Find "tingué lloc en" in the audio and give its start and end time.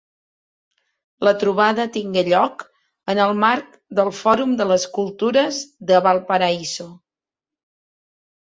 1.97-3.21